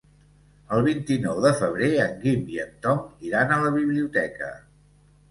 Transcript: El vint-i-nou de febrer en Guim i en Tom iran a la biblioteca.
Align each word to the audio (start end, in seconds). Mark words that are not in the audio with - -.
El 0.75 0.79
vint-i-nou 0.85 1.41
de 1.43 1.51
febrer 1.59 1.89
en 2.05 2.15
Guim 2.23 2.47
i 2.53 2.57
en 2.63 2.71
Tom 2.85 3.03
iran 3.27 3.53
a 3.53 3.59
la 3.65 3.69
biblioteca. 3.77 4.49